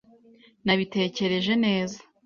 [0.65, 1.99] Nabitekereje neza.